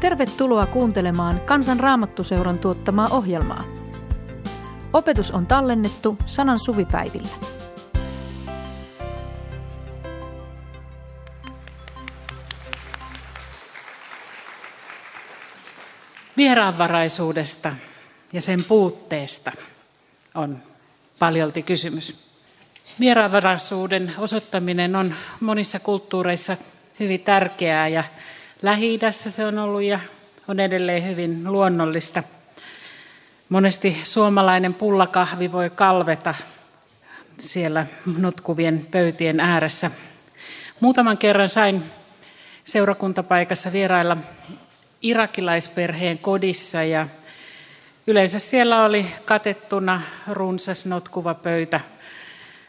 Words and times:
Tervetuloa 0.00 0.66
kuuntelemaan 0.66 1.40
Kansan 1.40 1.80
Raamattuseuran 1.80 2.58
tuottamaa 2.58 3.08
ohjelmaa. 3.10 3.64
Opetus 4.92 5.30
on 5.30 5.46
tallennettu 5.46 6.16
sanan 6.26 6.58
suvipäivillä. 6.58 7.28
Vieraanvaraisuudesta 16.36 17.72
ja 18.32 18.40
sen 18.40 18.64
puutteesta 18.64 19.52
on 20.34 20.58
paljolti 21.18 21.62
kysymys. 21.62 22.28
Vieraanvaraisuuden 23.00 24.12
osoittaminen 24.18 24.96
on 24.96 25.14
monissa 25.40 25.80
kulttuureissa 25.80 26.56
hyvin 27.00 27.20
tärkeää 27.20 27.88
ja 27.88 28.04
lähi 28.62 28.98
se 29.10 29.46
on 29.46 29.58
ollut 29.58 29.82
ja 29.82 30.00
on 30.48 30.60
edelleen 30.60 31.04
hyvin 31.04 31.52
luonnollista. 31.52 32.22
Monesti 33.48 34.00
suomalainen 34.02 34.74
pullakahvi 34.74 35.52
voi 35.52 35.70
kalveta 35.70 36.34
siellä 37.38 37.86
nutkuvien 38.18 38.86
pöytien 38.90 39.40
ääressä. 39.40 39.90
Muutaman 40.80 41.18
kerran 41.18 41.48
sain 41.48 41.82
seurakuntapaikassa 42.64 43.72
vierailla 43.72 44.16
irakilaisperheen 45.02 46.18
kodissa 46.18 46.82
ja 46.82 47.08
yleensä 48.06 48.38
siellä 48.38 48.84
oli 48.84 49.06
katettuna 49.24 50.02
runsas 50.26 50.86
notkuva 50.86 51.34
pöytä, 51.34 51.80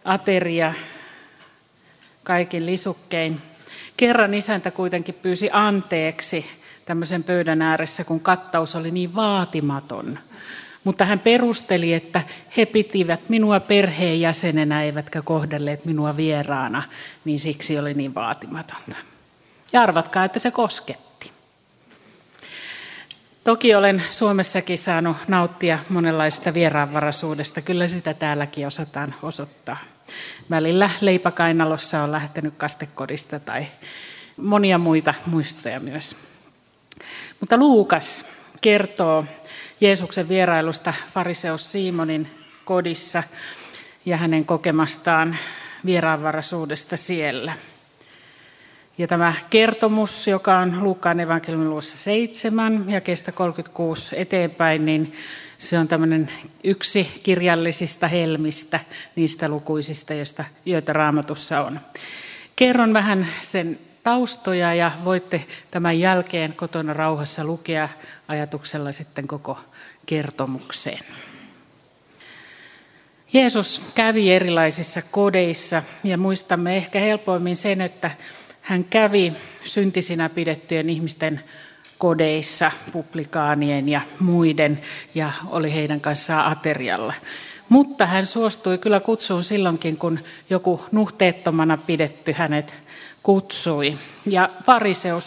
ateria 0.06 0.74
kaikin 2.24 2.66
lisukkein. 2.66 3.49
Kerran 4.00 4.34
isäntä 4.34 4.72
kuitenkin 4.72 5.16
pyysi 5.16 5.50
anteeksi 5.54 6.46
tämmöisen 6.86 7.24
pöydän 7.24 7.62
ääressä, 7.62 8.04
kun 8.04 8.20
kattaus 8.20 8.76
oli 8.76 8.92
niin 8.92 9.16
vaatimaton. 9.16 10.20
Mutta 10.84 11.06
hän 11.06 11.20
perusteli, 11.20 11.94
että 11.94 12.22
he 12.58 12.66
pitivät 12.66 13.30
minua 13.30 13.60
perheenjäsenenä, 13.60 14.84
eivätkä 14.84 15.22
kohdelleet 15.22 15.86
minua 15.86 16.18
vieraana, 16.18 16.84
niin 17.26 17.40
siksi 17.40 17.80
oli 17.80 17.94
niin 17.94 18.16
vaatimatonta. 18.16 18.96
Ja 19.74 19.82
arvatkaa, 19.82 20.26
että 20.26 20.40
se 20.40 20.52
kosketti. 20.52 21.32
Toki 23.44 23.76
olen 23.76 24.04
Suomessakin 24.10 24.78
saanut 24.78 25.18
nauttia 25.28 25.80
monenlaista 25.90 26.54
vieraanvaraisuudesta. 26.54 27.62
Kyllä 27.62 27.88
sitä 27.88 28.14
täälläkin 28.14 28.68
osataan 28.68 29.16
osoittaa. 29.24 29.78
Välillä 30.50 30.90
leipäkainalossa 31.02 32.04
on 32.04 32.12
lähtenyt 32.12 32.54
kastekodista 32.58 33.40
tai 33.40 33.66
monia 34.38 34.78
muita 34.78 35.14
muistoja 35.26 35.80
myös. 35.80 36.16
Mutta 37.40 37.58
Luukas 37.58 38.26
kertoo 38.62 39.26
Jeesuksen 39.82 40.30
vierailusta 40.30 40.94
fariseus 41.14 41.72
Simonin 41.72 42.28
kodissa 42.66 43.24
ja 44.06 44.18
hänen 44.18 44.46
kokemastaan 44.46 45.38
vieraanvaraisuudesta 45.86 46.98
siellä. 46.98 47.54
Ja 49.00 49.08
tämä 49.08 49.34
kertomus, 49.50 50.28
joka 50.28 50.58
on 50.58 50.84
Luukkaan 50.84 51.20
evankeliumin 51.20 51.70
luossa 51.70 51.98
7 51.98 52.86
ja 52.88 53.02
kestä 53.02 53.32
36 53.32 54.20
eteenpäin, 54.20 54.86
niin 54.86 55.14
se 55.58 55.80
on 55.80 55.88
tämmöinen 55.88 56.32
yksi 56.64 57.20
kirjallisista 57.24 58.08
helmistä, 58.08 58.80
niistä 59.16 59.50
lukuisista, 59.50 60.14
joista, 60.14 60.44
joita 60.66 60.94
raamatussa 60.94 61.62
on. 61.62 61.80
Kerron 62.56 62.94
vähän 62.94 63.28
sen 63.42 63.80
taustoja 64.04 64.74
ja 64.74 64.92
voitte 65.06 65.46
tämän 65.72 66.00
jälkeen 66.00 66.54
kotona 66.54 66.94
rauhassa 66.94 67.44
lukea 67.44 67.90
ajatuksella 68.28 68.92
sitten 68.92 69.28
koko 69.28 69.60
kertomukseen. 70.06 71.04
Jeesus 73.34 73.82
kävi 73.96 74.32
erilaisissa 74.32 75.02
kodeissa 75.02 75.84
ja 76.04 76.18
muistamme 76.18 76.78
ehkä 76.78 77.00
helpoimmin 77.00 77.56
sen, 77.56 77.82
että 77.82 78.12
hän 78.62 78.84
kävi 78.84 79.34
syntisinä 79.64 80.30
pidettyjen 80.30 80.90
ihmisten 80.90 81.42
kodeissa, 81.98 82.72
publikaanien 82.92 83.90
ja 83.90 84.02
muiden, 84.20 84.82
ja 85.16 85.32
oli 85.48 85.74
heidän 85.74 86.02
kanssaan 86.02 86.52
aterialla. 86.52 87.14
Mutta 87.70 88.06
hän 88.06 88.26
suostui 88.26 88.78
kyllä 88.78 89.00
kutsuun 89.00 89.44
silloinkin, 89.44 89.98
kun 89.98 90.20
joku 90.50 90.82
nuhteettomana 90.92 91.78
pidetty 91.78 92.32
hänet 92.32 92.76
kutsui. 93.24 93.98
Ja 94.26 94.50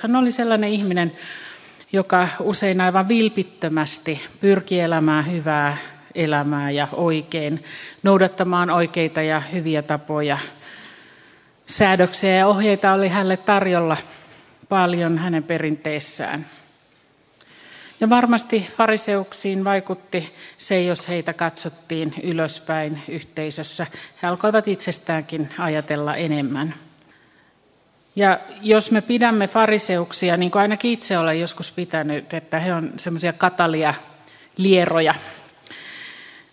hän 0.03 0.17
oli 0.17 0.33
sellainen 0.33 0.71
ihminen, 0.71 1.13
joka 1.93 2.29
usein 2.41 2.81
aivan 2.81 3.09
vilpittömästi 3.09 4.21
pyrki 4.41 4.81
elämään 4.81 5.33
hyvää 5.33 5.77
elämää 6.15 6.71
ja 6.71 6.89
oikein, 6.93 7.65
noudattamaan 8.03 8.71
oikeita 8.71 9.23
ja 9.23 9.41
hyviä 9.41 9.83
tapoja. 9.83 10.39
Säädöksiä 11.73 12.37
ja 12.37 12.47
ohjeita 12.47 12.93
oli 12.93 13.09
hänelle 13.09 13.37
tarjolla 13.37 13.97
paljon 14.69 15.19
hänen 15.19 15.43
perinteessään. 15.43 16.47
Ja 18.01 18.09
varmasti 18.09 18.67
fariseuksiin 18.77 19.65
vaikutti 19.65 20.35
se, 20.59 20.83
jos 20.83 21.09
heitä 21.09 21.33
katsottiin 21.33 22.15
ylöspäin 22.23 23.03
yhteisössä. 23.09 23.87
He 24.23 24.29
alkoivat 24.29 24.69
itsestäänkin 24.69 25.51
ajatella 25.59 26.17
enemmän. 26.17 26.75
Ja 28.17 28.41
jos 28.61 28.91
me 28.91 29.01
pidämme 29.01 29.49
fariseuksia, 29.49 30.37
niin 30.37 30.51
kuin 30.51 30.63
ainakin 30.63 30.91
itse 30.91 31.19
olen 31.19 31.41
joskus 31.41 31.71
pitänyt, 31.71 32.35
että 32.35 32.61
he 32.61 32.75
on 32.75 32.93
semmoisia 32.97 33.33
katalia 33.33 33.95
lieroja, 34.57 35.15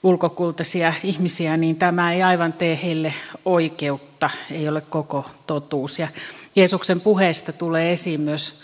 ulkokultaisia 0.04 0.94
ihmisiä, 1.04 1.58
niin 1.58 1.76
tämä 1.76 2.14
ei 2.14 2.24
aivan 2.24 2.54
tee 2.54 2.80
heille 2.84 3.14
oikeutta, 3.46 4.09
ei 4.52 4.70
ole 4.70 4.82
koko 4.82 5.30
totuus. 5.48 6.00
Ja 6.00 6.08
Jeesuksen 6.56 7.02
puheesta 7.02 7.54
tulee 7.54 7.94
esiin 7.94 8.22
myös 8.22 8.64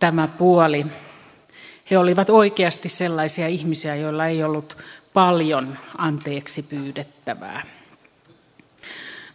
tämä 0.00 0.28
puoli. 0.28 0.86
He 1.90 1.98
olivat 1.98 2.30
oikeasti 2.30 2.88
sellaisia 2.88 3.48
ihmisiä, 3.48 3.94
joilla 3.94 4.26
ei 4.26 4.44
ollut 4.44 4.76
paljon 5.12 5.78
anteeksi 5.98 6.62
pyydettävää. 6.62 7.62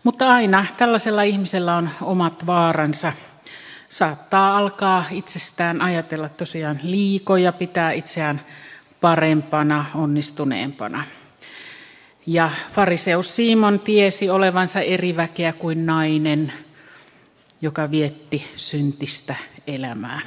Mutta 0.03 0.33
aina 0.33 0.65
tällaisella 0.77 1.23
ihmisellä 1.23 1.75
on 1.75 1.89
omat 2.01 2.45
vaaransa. 2.45 3.13
Saattaa 3.89 4.57
alkaa 4.57 5.05
itsestään 5.11 5.81
ajatella 5.81 6.29
tosiaan 6.29 6.79
liikoja, 6.83 7.51
pitää 7.51 7.91
itseään 7.91 8.41
parempana, 9.01 9.85
onnistuneempana. 9.95 11.03
Ja 12.25 12.51
fariseus 12.71 13.35
Simon 13.35 13.79
tiesi 13.79 14.29
olevansa 14.29 14.81
eri 14.81 15.15
väkeä 15.15 15.53
kuin 15.53 15.85
nainen, 15.85 16.53
joka 17.61 17.91
vietti 17.91 18.45
syntistä 18.55 19.35
elämää. 19.67 20.21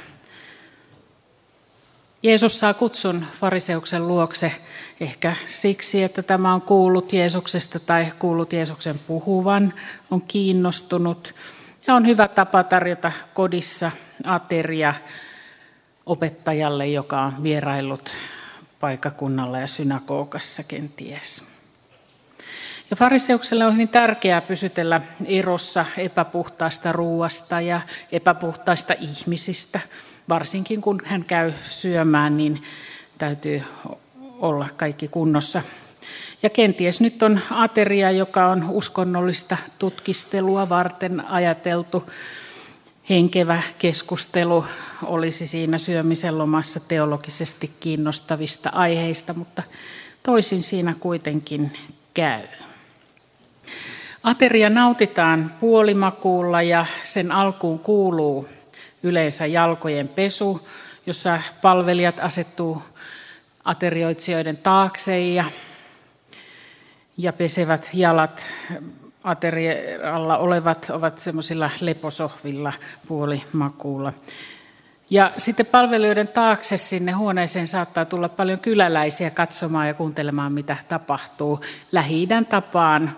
Jeesus 2.23 2.59
saa 2.59 2.73
kutsun 2.73 3.25
fariseuksen 3.39 4.07
luokse 4.07 4.51
ehkä 4.99 5.35
siksi, 5.45 6.03
että 6.03 6.23
tämä 6.23 6.53
on 6.53 6.61
kuullut 6.61 7.13
Jeesuksesta 7.13 7.79
tai 7.79 8.07
kuullut 8.19 8.53
Jeesuksen 8.53 8.99
puhuvan, 8.99 9.73
on 10.11 10.21
kiinnostunut 10.21 11.35
ja 11.87 11.95
on 11.95 12.07
hyvä 12.07 12.27
tapa 12.27 12.63
tarjota 12.63 13.11
kodissa 13.33 13.91
ateria 14.23 14.93
opettajalle, 16.05 16.87
joka 16.87 17.21
on 17.21 17.43
vieraillut 17.43 18.15
paikakunnalla 18.79 19.59
ja 19.59 19.67
synagogassa 19.67 20.63
kenties. 20.63 21.52
Ja 22.93 22.97
fariseukselle 22.97 23.65
on 23.65 23.73
hyvin 23.73 23.89
tärkeää 23.89 24.41
pysytellä 24.41 25.01
erossa 25.25 25.85
epäpuhtaasta 25.97 26.91
ruuasta 26.91 27.61
ja 27.61 27.81
epäpuhtaista 28.11 28.93
ihmisistä– 28.99 29.79
varsinkin 30.29 30.81
kun 30.81 31.01
hän 31.05 31.23
käy 31.23 31.53
syömään, 31.69 32.37
niin 32.37 32.63
täytyy 33.17 33.61
olla 34.39 34.67
kaikki 34.77 35.07
kunnossa. 35.07 35.61
Ja 36.43 36.49
kenties 36.49 37.01
nyt 37.01 37.23
on 37.23 37.39
ateria, 37.49 38.11
joka 38.11 38.47
on 38.47 38.69
uskonnollista 38.69 39.57
tutkistelua 39.79 40.69
varten 40.69 41.25
ajateltu. 41.27 42.09
Henkevä 43.09 43.61
keskustelu 43.77 44.65
olisi 45.03 45.47
siinä 45.47 45.77
syömisen 45.77 46.37
lomassa 46.37 46.79
teologisesti 46.79 47.71
kiinnostavista 47.79 48.69
aiheista, 48.73 49.33
mutta 49.33 49.63
toisin 50.23 50.63
siinä 50.63 50.95
kuitenkin 50.99 51.71
käy. 52.13 52.47
Ateria 54.23 54.69
nautitaan 54.69 55.53
puolimakuulla 55.59 56.61
ja 56.61 56.85
sen 57.03 57.31
alkuun 57.31 57.79
kuuluu 57.79 58.47
yleensä 59.03 59.45
jalkojen 59.45 60.07
pesu, 60.07 60.67
jossa 61.05 61.41
palvelijat 61.61 62.19
asettuu 62.19 62.81
aterioitsijoiden 63.63 64.57
taakse 64.57 65.19
ja, 65.19 65.45
ja 67.17 67.33
pesevät 67.33 67.89
jalat 67.93 68.47
aterialla 69.23 70.37
olevat 70.37 70.89
ovat 70.89 71.19
semmoisilla 71.19 71.69
leposohvilla 71.81 72.73
puolimakuulla. 73.07 74.13
Ja 75.09 75.31
sitten 75.37 75.65
palvelijoiden 75.65 76.27
taakse 76.27 76.77
sinne 76.77 77.11
huoneeseen 77.11 77.67
saattaa 77.67 78.05
tulla 78.05 78.29
paljon 78.29 78.59
kyläläisiä 78.59 79.29
katsomaan 79.29 79.87
ja 79.87 79.93
kuuntelemaan, 79.93 80.51
mitä 80.51 80.77
tapahtuu. 80.89 81.59
lähi 81.91 82.27
tapaan 82.49 83.15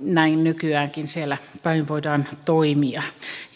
näin 0.00 0.44
nykyäänkin 0.44 1.08
siellä 1.08 1.36
päin 1.62 1.88
voidaan 1.88 2.28
toimia. 2.44 3.02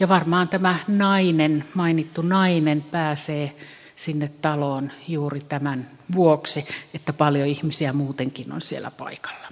Ja 0.01 0.09
varmaan 0.09 0.49
tämä 0.49 0.77
nainen, 0.89 1.65
mainittu 1.75 2.23
nainen, 2.23 2.83
pääsee 2.83 3.53
sinne 3.97 4.31
taloon 4.43 4.91
juuri 5.09 5.41
tämän 5.41 5.87
vuoksi, 6.15 6.67
että 6.95 7.13
paljon 7.13 7.49
ihmisiä 7.49 7.93
muutenkin 7.93 8.53
on 8.53 8.61
siellä 8.61 8.91
paikalla. 8.91 9.49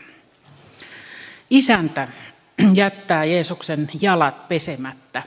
Isäntä 1.50 2.08
jättää 2.72 3.25
Jeesuksen 3.25 3.90
jalat 4.00 4.48
pesemättä. 4.48 5.22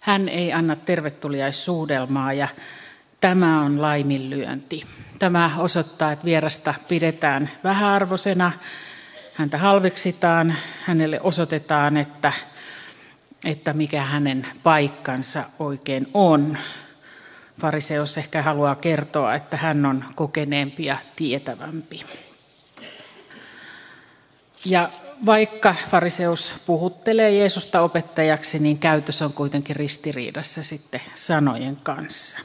Hän 0.00 0.28
ei 0.28 0.52
anna 0.52 0.76
tervetuliaissuudelmaa 0.76 2.32
ja 2.32 2.48
tämä 3.20 3.60
on 3.60 3.82
laiminlyönti. 3.82 4.84
Tämä 5.18 5.50
osoittaa, 5.58 6.12
että 6.12 6.24
vierasta 6.24 6.74
pidetään 6.88 7.50
vähäarvoisena, 7.64 8.52
häntä 9.38 9.58
halveksitaan, 9.58 10.54
hänelle 10.82 11.20
osoitetaan, 11.20 11.96
että, 11.96 12.32
että 13.44 13.72
mikä 13.72 14.04
hänen 14.04 14.46
paikkansa 14.62 15.44
oikein 15.58 16.06
on. 16.14 16.58
Fariseus 17.60 18.18
ehkä 18.18 18.42
haluaa 18.42 18.74
kertoa, 18.74 19.34
että 19.34 19.56
hän 19.56 19.86
on 19.86 20.04
kokeneempi 20.14 20.84
ja 20.84 20.96
tietävämpi. 21.16 22.04
Ja 24.64 24.88
vaikka 25.26 25.74
fariseus 25.90 26.54
puhuttelee 26.66 27.30
Jeesusta 27.30 27.80
opettajaksi, 27.80 28.58
niin 28.58 28.78
käytös 28.78 29.22
on 29.22 29.32
kuitenkin 29.32 29.76
ristiriidassa 29.76 30.62
sitten 30.62 31.00
sanojen 31.14 31.76
kanssa. 31.82 32.40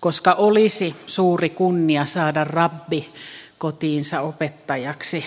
Koska 0.00 0.32
olisi 0.32 0.96
suuri 1.06 1.50
kunnia 1.50 2.06
saada 2.06 2.44
rabbi 2.44 3.08
kotiinsa 3.58 4.20
opettajaksi, 4.20 5.24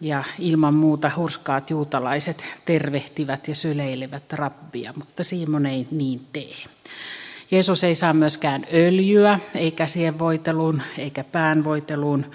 ja 0.00 0.24
ilman 0.38 0.74
muuta 0.74 1.10
hurskaat 1.16 1.70
juutalaiset 1.70 2.44
tervehtivät 2.64 3.48
ja 3.48 3.54
syleilevät 3.54 4.32
rabbia, 4.32 4.92
mutta 4.96 5.24
Simon 5.24 5.66
ei 5.66 5.86
niin 5.90 6.26
tee. 6.32 6.56
Jeesus 7.50 7.84
ei 7.84 7.94
saa 7.94 8.12
myöskään 8.12 8.66
öljyä, 8.72 9.38
ei 9.54 9.70
käsien 9.70 10.18
voiteluun 10.18 10.82
eikä 10.98 11.24
pään 11.24 11.64
voiteluun, 11.64 12.30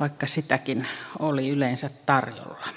vaikka 0.00 0.26
sitäkin 0.26 0.86
oli 1.18 1.48
yleensä 1.48 1.90
tarjolla. 2.06 2.68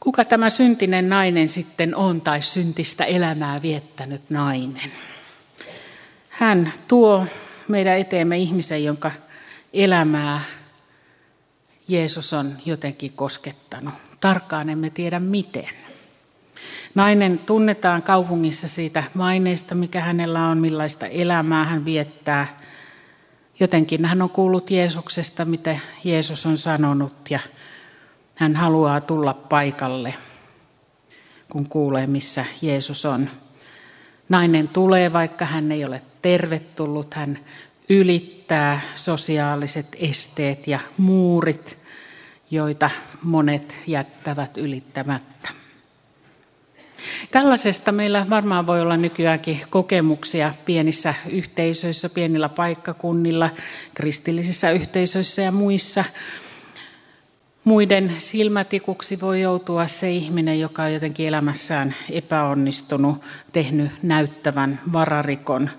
Kuka 0.00 0.24
tämä 0.24 0.50
syntinen 0.50 1.08
nainen 1.08 1.48
sitten 1.48 1.96
on 1.96 2.20
tai 2.20 2.42
syntistä 2.42 3.04
elämää 3.04 3.62
viettänyt 3.62 4.30
nainen? 4.30 4.92
Hän 6.28 6.72
tuo 6.88 7.26
meidän 7.68 7.98
eteemme 7.98 8.38
ihmisen, 8.38 8.84
jonka 8.84 9.10
elämää 9.72 10.40
Jeesus 11.88 12.32
on 12.32 12.52
jotenkin 12.66 13.12
koskettanut. 13.12 13.94
Tarkkaan 14.20 14.68
emme 14.68 14.90
tiedä 14.90 15.18
miten. 15.18 15.68
Nainen 16.94 17.38
tunnetaan 17.38 18.02
kaupungissa 18.02 18.68
siitä 18.68 19.04
maineesta, 19.14 19.74
mikä 19.74 20.00
hänellä 20.00 20.46
on, 20.46 20.58
millaista 20.58 21.06
elämää 21.06 21.64
hän 21.64 21.84
viettää. 21.84 22.58
Jotenkin 23.60 24.04
hän 24.04 24.22
on 24.22 24.30
kuullut 24.30 24.70
Jeesuksesta, 24.70 25.44
mitä 25.44 25.78
Jeesus 26.04 26.46
on 26.46 26.58
sanonut 26.58 27.30
ja 27.30 27.38
hän 28.34 28.56
haluaa 28.56 29.00
tulla 29.00 29.34
paikalle, 29.34 30.14
kun 31.52 31.68
kuulee, 31.68 32.06
missä 32.06 32.44
Jeesus 32.62 33.06
on. 33.06 33.28
Nainen 34.28 34.68
tulee, 34.68 35.12
vaikka 35.12 35.44
hän 35.44 35.72
ei 35.72 35.84
ole 35.84 36.02
tervetullut. 36.22 37.14
Hän 37.14 37.38
ylittää 37.88 38.80
sosiaaliset 38.94 39.86
esteet 39.98 40.66
ja 40.66 40.78
muurit, 40.96 41.78
joita 42.50 42.90
monet 43.22 43.80
jättävät 43.86 44.58
ylittämättä. 44.58 45.48
Tällaisesta 47.30 47.92
meillä 47.92 48.26
varmaan 48.30 48.66
voi 48.66 48.80
olla 48.80 48.96
nykyäänkin 48.96 49.60
kokemuksia 49.70 50.54
pienissä 50.64 51.14
yhteisöissä, 51.30 52.08
pienillä 52.08 52.48
paikkakunnilla, 52.48 53.50
kristillisissä 53.94 54.70
yhteisöissä 54.70 55.42
ja 55.42 55.52
muissa. 55.52 56.04
Muiden 57.64 58.14
silmätikuksi 58.18 59.20
voi 59.20 59.42
joutua 59.42 59.86
se 59.86 60.10
ihminen, 60.10 60.60
joka 60.60 60.82
on 60.82 60.92
jotenkin 60.92 61.28
elämässään 61.28 61.94
epäonnistunut, 62.10 63.22
tehnyt 63.52 63.90
näyttävän 64.02 64.80
vararikon, 64.92 65.70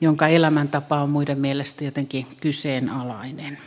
jonka 0.00 0.26
elämäntapa 0.26 1.02
on 1.02 1.10
muiden 1.10 1.38
mielestä 1.38 1.84
jotenkin 1.84 2.26
kyseenalainen. 2.40 3.58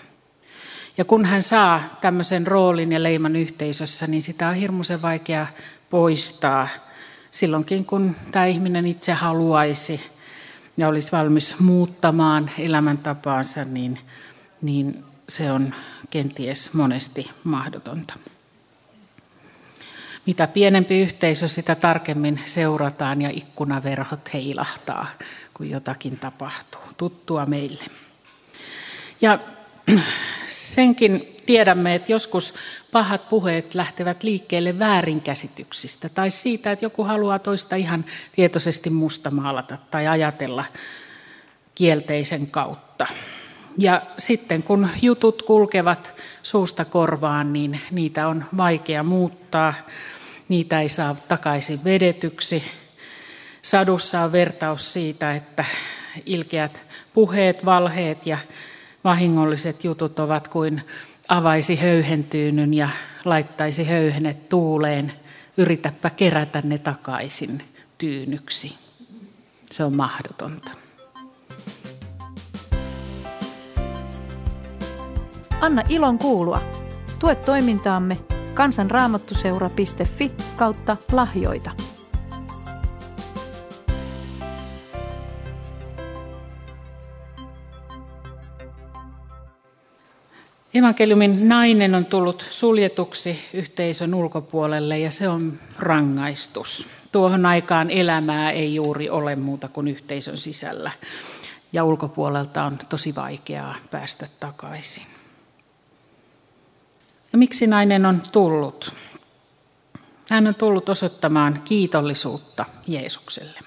Ja 0.97 1.05
kun 1.05 1.25
hän 1.25 1.41
saa 1.41 1.97
tämmöisen 2.01 2.47
roolin 2.47 2.91
ja 2.91 3.03
leiman 3.03 3.35
yhteisössä, 3.35 4.07
niin 4.07 4.21
sitä 4.21 4.47
on 4.47 4.55
hirmuisen 4.55 5.01
vaikea 5.01 5.47
poistaa 5.89 6.67
silloinkin, 7.31 7.85
kun 7.85 8.15
tämä 8.31 8.45
ihminen 8.45 8.87
itse 8.87 9.13
haluaisi 9.13 10.01
ja 10.77 10.87
olisi 10.87 11.11
valmis 11.11 11.59
muuttamaan 11.59 12.51
elämäntapaansa, 12.57 13.63
niin, 13.63 13.99
niin 14.61 15.03
se 15.29 15.51
on 15.51 15.75
kenties 16.09 16.73
monesti 16.73 17.29
mahdotonta. 17.43 18.13
Mitä 20.25 20.47
pienempi 20.47 20.99
yhteisö, 20.99 21.47
sitä 21.47 21.75
tarkemmin 21.75 22.39
seurataan 22.45 23.21
ja 23.21 23.29
ikkunaverhot 23.29 24.33
heilahtaa, 24.33 25.07
kun 25.59 25.69
jotakin 25.69 26.19
tapahtuu. 26.19 26.81
Tuttua 26.97 27.45
meille. 27.45 27.83
Ja 29.21 29.39
senkin 30.47 31.37
tiedämme, 31.45 31.95
että 31.95 32.11
joskus 32.11 32.53
pahat 32.91 33.29
puheet 33.29 33.75
lähtevät 33.75 34.23
liikkeelle 34.23 34.79
väärinkäsityksistä 34.79 36.09
tai 36.09 36.31
siitä, 36.31 36.71
että 36.71 36.85
joku 36.85 37.03
haluaa 37.03 37.39
toista 37.39 37.75
ihan 37.75 38.05
tietoisesti 38.31 38.89
mustamaalata 38.89 39.77
tai 39.91 40.07
ajatella 40.07 40.65
kielteisen 41.75 42.47
kautta. 42.47 43.07
Ja 43.77 44.01
sitten 44.17 44.63
kun 44.63 44.89
jutut 45.01 45.41
kulkevat 45.41 46.13
suusta 46.43 46.85
korvaan, 46.85 47.53
niin 47.53 47.79
niitä 47.91 48.27
on 48.27 48.45
vaikea 48.57 49.03
muuttaa. 49.03 49.73
Niitä 50.49 50.81
ei 50.81 50.89
saa 50.89 51.15
takaisin 51.27 51.83
vedetyksi. 51.83 52.63
Sadussa 53.61 54.21
on 54.21 54.31
vertaus 54.31 54.93
siitä, 54.93 55.35
että 55.35 55.65
ilkeät 56.25 56.83
puheet, 57.13 57.65
valheet 57.65 58.25
ja 58.25 58.37
vahingolliset 59.03 59.83
jutut 59.83 60.19
ovat 60.19 60.47
kuin 60.47 60.81
avaisi 61.27 61.75
höyhentyynyn 61.75 62.73
ja 62.73 62.89
laittaisi 63.25 63.87
höyhenet 63.87 64.49
tuuleen. 64.49 65.11
Yritäpä 65.57 66.09
kerätä 66.09 66.61
ne 66.63 66.77
takaisin 66.77 67.63
tyynyksi. 67.97 68.75
Se 69.71 69.83
on 69.83 69.95
mahdotonta. 69.95 70.71
Anna 75.61 75.81
ilon 75.89 76.17
kuulua. 76.17 76.61
Tue 77.19 77.35
toimintaamme 77.35 78.17
kansanraamattuseura.fi 78.53 80.31
kautta 80.55 80.97
lahjoita. 81.11 81.88
Evankeliumin 90.73 91.49
nainen 91.49 91.95
on 91.95 92.05
tullut 92.05 92.45
suljetuksi 92.49 93.39
yhteisön 93.53 94.13
ulkopuolelle 94.13 94.99
ja 94.99 95.11
se 95.11 95.29
on 95.29 95.53
rangaistus. 95.79 96.87
Tuohon 97.11 97.45
aikaan 97.45 97.91
elämää 97.91 98.51
ei 98.51 98.75
juuri 98.75 99.09
ole 99.09 99.35
muuta 99.35 99.67
kuin 99.67 99.87
yhteisön 99.87 100.37
sisällä 100.37 100.91
ja 101.73 101.83
ulkopuolelta 101.83 102.63
on 102.63 102.77
tosi 102.89 103.15
vaikeaa 103.15 103.75
päästä 103.91 104.27
takaisin. 104.39 105.03
Ja 107.33 107.37
miksi 107.37 107.67
nainen 107.67 108.05
on 108.05 108.21
tullut? 108.31 108.93
Hän 110.29 110.47
on 110.47 110.55
tullut 110.55 110.89
osoittamaan 110.89 111.61
kiitollisuutta 111.65 112.65
Jeesukselle. 112.87 113.59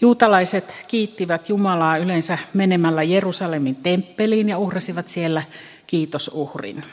Juutalaiset 0.00 0.84
kiittivät 0.88 1.48
Jumalaa 1.48 1.96
yleensä 1.96 2.38
menemällä 2.54 3.02
Jerusalemin 3.02 3.76
temppeliin 3.76 4.48
ja 4.48 4.58
uhrasivat 4.58 5.08
siellä 5.08 5.42
kiitosuhrin. 5.86 6.84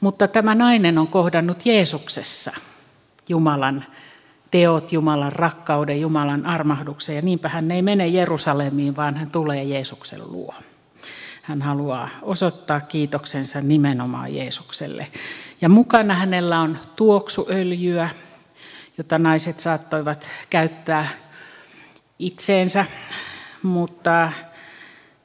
Mutta 0.00 0.28
tämä 0.28 0.54
nainen 0.54 0.98
on 0.98 1.08
kohdannut 1.08 1.66
Jeesuksessa 1.66 2.52
Jumalan 3.28 3.84
teot, 4.50 4.92
Jumalan 4.92 5.32
rakkauden, 5.32 6.00
Jumalan 6.00 6.46
armahduksen. 6.46 7.16
Ja 7.16 7.22
niinpä 7.22 7.48
hän 7.48 7.70
ei 7.70 7.82
mene 7.82 8.06
Jerusalemiin, 8.06 8.96
vaan 8.96 9.16
hän 9.16 9.30
tulee 9.30 9.64
Jeesuksen 9.64 10.32
luo. 10.32 10.54
Hän 11.42 11.62
haluaa 11.62 12.08
osoittaa 12.22 12.80
kiitoksensa 12.80 13.60
nimenomaan 13.60 14.34
Jeesukselle. 14.34 15.06
Ja 15.60 15.68
mukana 15.68 16.14
hänellä 16.14 16.60
on 16.60 16.78
tuoksuöljyä, 16.96 18.10
jota 18.98 19.18
naiset 19.18 19.60
saattoivat 19.60 20.26
käyttää 20.50 21.08
itseensä, 22.18 22.84
mutta 23.62 24.32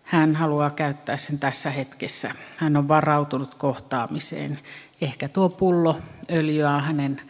hän 0.04 0.36
haluaa 0.36 0.70
käyttää 0.70 1.18
sen 1.18 1.40
tässä 1.40 1.70
hetkessä. 1.70 2.32
Hän 2.58 2.78
on 2.78 2.88
varautunut 2.88 3.56
kohtaamiseen. 3.56 4.60
Ehkä 5.02 5.28
tuo 5.28 5.50
pullo 5.50 5.98
öljyä 6.32 6.80
hänen 6.80 7.22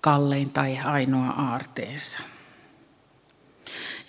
kallein 0.00 0.50
tai 0.50 0.78
ainoa 0.78 1.28
aarteensa. 1.30 2.18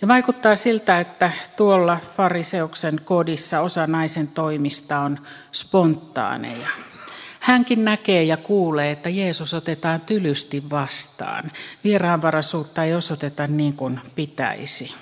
Ja 0.00 0.08
vaikuttaa 0.08 0.56
siltä, 0.56 1.00
että 1.00 1.32
tuolla 1.56 2.00
fariseuksen 2.16 3.00
kodissa 3.04 3.60
osa 3.60 3.86
naisen 3.86 4.28
toimista 4.28 4.98
on 4.98 5.18
spontaaneja. 5.52 6.68
Hänkin 7.40 7.84
näkee 7.84 8.24
ja 8.24 8.36
kuulee, 8.36 8.90
että 8.90 9.08
Jeesus 9.08 9.54
otetaan 9.54 10.00
tylysti 10.00 10.62
vastaan. 10.70 11.52
Vieraanvaraisuutta 11.84 12.84
ei 12.84 12.94
osoiteta 12.94 13.46
niin 13.46 13.76
kuin 13.76 14.00
pitäisi. 14.14 14.94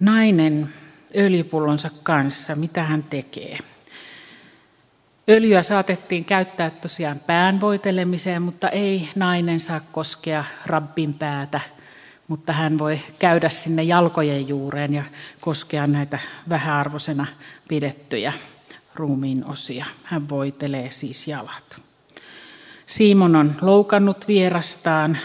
Nainen 0.00 0.74
öljypullonsa 1.16 1.90
kanssa, 2.02 2.56
mitä 2.56 2.82
hän 2.82 3.02
tekee? 3.02 3.58
Öljyä 5.28 5.62
saatettiin 5.62 6.24
käyttää 6.24 6.70
tosiaan 6.70 7.20
pään 7.26 7.60
voitelemiseen, 7.60 8.42
mutta 8.42 8.68
ei 8.68 9.08
nainen 9.14 9.60
saa 9.60 9.80
koskea 9.92 10.44
rabbin 10.66 11.14
päätä, 11.14 11.60
mutta 12.28 12.52
hän 12.52 12.78
voi 12.78 13.00
käydä 13.18 13.48
sinne 13.48 13.82
jalkojen 13.82 14.48
juureen 14.48 14.94
ja 14.94 15.04
koskea 15.40 15.86
näitä 15.86 16.18
vähäarvoisena 16.48 17.26
pidettyjä 17.68 18.32
ruumiin 18.98 19.44
osia. 19.44 19.86
Hän 20.02 20.28
voitelee 20.28 20.90
siis 20.90 21.28
jalat. 21.28 21.82
Simon 22.86 23.36
on 23.36 23.54
loukannut 23.60 24.28
vierastaan 24.28 25.18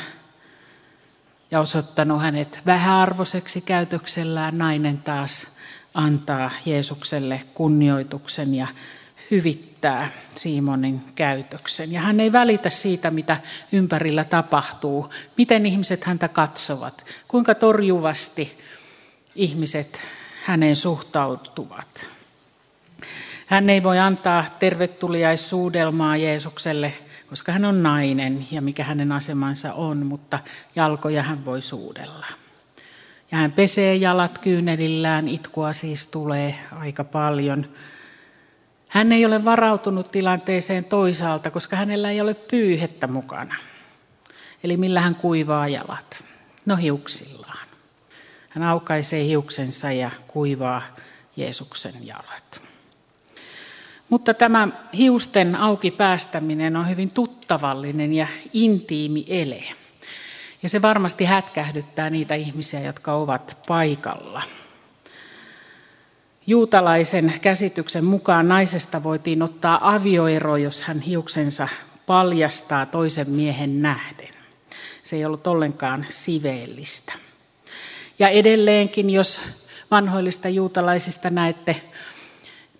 ja 1.52 1.60
osoittanut 1.60 2.22
hänet 2.22 2.62
vähäarvoiseksi 2.66 3.62
käytöksellään. 3.62 4.58
Nainen 4.58 4.98
taas 4.98 5.58
antaa 5.94 6.52
Jeesukselle 6.66 7.42
kunnioituksen 7.54 8.56
ja 8.56 8.68
hyvittää 9.32 10.10
Simonin 10.36 11.02
käytöksen. 11.16 11.92
Ja 11.92 12.02
hän 12.02 12.20
ei 12.20 12.32
välitä 12.32 12.70
siitä, 12.70 13.12
mitä 13.12 13.38
ympärillä 13.72 14.24
tapahtuu, 14.24 15.10
miten 15.38 15.66
ihmiset 15.66 16.04
häntä 16.04 16.28
katsovat, 16.28 17.06
kuinka 17.28 17.56
torjuvasti 17.56 18.58
ihmiset 19.36 20.02
häneen 20.44 20.76
suhtautuvat. 20.76 22.13
Hän 23.54 23.70
ei 23.70 23.84
voi 23.84 24.00
antaa 24.00 24.46
tervetuliaisuudelmaa 24.60 26.18
Jeesukselle, 26.18 26.94
koska 27.30 27.52
hän 27.52 27.66
on 27.66 27.84
nainen 27.84 28.48
ja 28.52 28.62
mikä 28.62 28.84
hänen 28.84 29.12
asemansa 29.12 29.74
on, 29.74 30.06
mutta 30.06 30.40
jalkoja 30.76 31.24
hän 31.24 31.46
voi 31.46 31.62
suudella. 31.62 32.26
Ja 33.32 33.38
hän 33.38 33.52
pesee 33.52 33.96
jalat 33.96 34.38
kyynelillään, 34.38 35.28
itkua 35.28 35.74
siis 35.74 36.08
tulee 36.08 36.56
aika 36.80 37.04
paljon. 37.04 37.66
Hän 38.88 39.12
ei 39.12 39.26
ole 39.26 39.46
varautunut 39.46 40.12
tilanteeseen 40.12 40.86
toisaalta, 40.86 41.52
koska 41.52 41.76
hänellä 41.76 42.12
ei 42.12 42.22
ole 42.22 42.34
pyyhettä 42.34 43.08
mukana. 43.08 43.56
Eli 44.64 44.78
millä 44.78 45.02
hän 45.02 45.16
kuivaa 45.16 45.68
jalat? 45.68 46.26
No 46.66 46.76
hiuksillaan. 46.76 47.68
Hän 48.50 48.64
aukaisee 48.64 49.26
hiuksensa 49.26 49.92
ja 49.92 50.12
kuivaa 50.28 50.82
Jeesuksen 51.36 52.08
jalat. 52.08 52.73
Mutta 54.14 54.34
tämä 54.34 54.68
hiusten 54.94 55.56
auki 55.56 55.92
päästäminen 55.92 56.76
on 56.76 56.90
hyvin 56.90 57.14
tuttavallinen 57.14 58.14
ja 58.14 58.28
intiimi 58.54 59.26
ele. 59.28 59.64
Ja 60.64 60.70
se 60.70 60.82
varmasti 60.82 61.26
hätkähdyttää 61.26 62.10
niitä 62.10 62.36
ihmisiä, 62.36 62.80
jotka 62.80 63.14
ovat 63.14 63.58
paikalla. 63.68 64.42
Juutalaisen 66.48 67.34
käsityksen 67.42 68.06
mukaan 68.06 68.48
naisesta 68.48 69.04
voitiin 69.04 69.42
ottaa 69.42 69.96
avioero, 69.96 70.58
jos 70.58 70.82
hän 70.82 71.02
hiuksensa 71.02 71.68
paljastaa 72.06 72.86
toisen 72.86 73.30
miehen 73.30 73.82
nähden. 73.82 74.34
Se 75.04 75.16
ei 75.16 75.26
ollut 75.26 75.48
ollenkaan 75.48 76.06
siveellistä. 76.10 77.14
Ja 78.20 78.30
edelleenkin, 78.30 79.10
jos 79.10 79.42
vanhoillista 79.92 80.50
juutalaisista 80.50 81.30
näette 81.30 81.82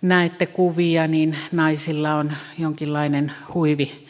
näette 0.04 0.46
kuvia, 0.46 1.06
niin 1.06 1.36
naisilla 1.52 2.14
on 2.14 2.32
jonkinlainen 2.58 3.32
huivi, 3.54 4.06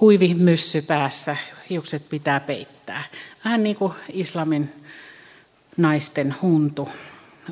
huivi 0.00 0.34
myssy 0.34 0.82
päässä. 0.82 1.36
Hiukset 1.70 2.08
pitää 2.08 2.40
peittää. 2.40 3.04
Vähän 3.44 3.62
niin 3.62 3.76
kuin 3.76 3.92
islamin 4.12 4.72
naisten 5.76 6.34
huntu 6.42 6.88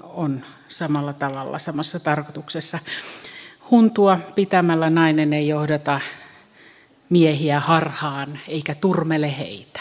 on 0.02 0.44
samalla 0.68 1.12
tavalla, 1.12 1.58
samassa 1.58 2.00
tarkoituksessa. 2.00 2.78
Huntua 3.70 4.18
pitämällä 4.34 4.90
nainen 4.90 5.32
ei 5.32 5.48
johdata 5.48 6.00
miehiä 7.10 7.60
harhaan 7.60 8.38
eikä 8.48 8.74
turmele 8.74 9.38
heitä. 9.38 9.80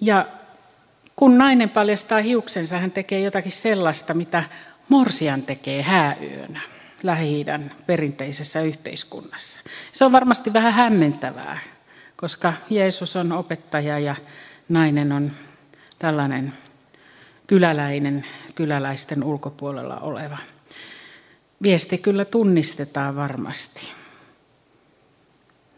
Ja 0.00 0.26
kun 1.16 1.38
nainen 1.38 1.70
paljastaa 1.70 2.20
hiuksensa, 2.20 2.78
hän 2.78 2.90
tekee 2.90 3.20
jotakin 3.20 3.52
sellaista, 3.52 4.14
mitä 4.14 4.44
morsian 4.88 5.42
tekee 5.42 5.82
hääyönä 5.82 6.60
lähi 7.02 7.44
perinteisessä 7.86 8.60
yhteiskunnassa. 8.60 9.60
Se 9.92 10.04
on 10.04 10.12
varmasti 10.12 10.52
vähän 10.52 10.72
hämmentävää, 10.72 11.58
koska 12.16 12.52
Jeesus 12.70 13.16
on 13.16 13.32
opettaja 13.32 13.98
ja 13.98 14.16
nainen 14.68 15.12
on 15.12 15.32
tällainen 15.98 16.52
kyläläinen, 17.46 18.26
kyläläisten 18.54 19.24
ulkopuolella 19.24 19.96
oleva. 19.96 20.38
Viesti 21.62 21.98
kyllä 21.98 22.24
tunnistetaan 22.24 23.16
varmasti. 23.16 23.88